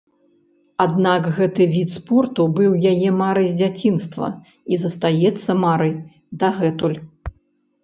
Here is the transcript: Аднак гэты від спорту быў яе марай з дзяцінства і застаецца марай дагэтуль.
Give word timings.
Аднак 0.85 1.27
гэты 1.35 1.67
від 1.75 1.89
спорту 1.97 2.41
быў 2.57 2.71
яе 2.93 3.09
марай 3.19 3.47
з 3.51 3.55
дзяцінства 3.61 4.27
і 4.73 4.81
застаецца 4.87 5.59
марай 5.67 5.95
дагэтуль. 6.45 6.99